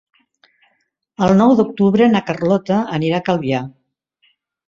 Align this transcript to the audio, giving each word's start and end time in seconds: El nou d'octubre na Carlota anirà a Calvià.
El 1.25 1.33
nou 1.41 1.53
d'octubre 1.59 2.09
na 2.15 2.23
Carlota 2.31 2.79
anirà 2.99 3.19
a 3.19 3.25
Calvià. 3.27 3.61